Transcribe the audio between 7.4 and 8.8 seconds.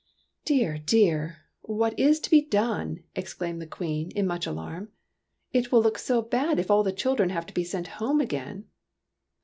to be sent home again